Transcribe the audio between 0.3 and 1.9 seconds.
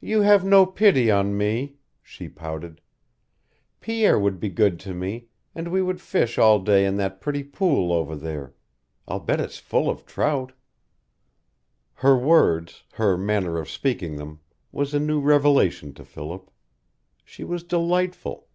no pity on me,"